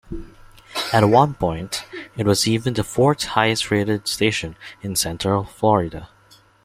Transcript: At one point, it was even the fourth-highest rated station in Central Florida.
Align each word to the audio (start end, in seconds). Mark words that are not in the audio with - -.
At 0.91 1.07
one 1.09 1.35
point, 1.35 1.85
it 2.17 2.25
was 2.25 2.47
even 2.47 2.73
the 2.73 2.83
fourth-highest 2.83 3.69
rated 3.69 4.07
station 4.07 4.55
in 4.81 4.95
Central 4.95 5.43
Florida. 5.43 6.09